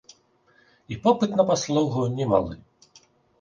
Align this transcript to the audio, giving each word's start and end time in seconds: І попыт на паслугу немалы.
І 0.95 0.97
попыт 1.03 1.31
на 1.41 1.45
паслугу 1.51 2.07
немалы. 2.17 2.59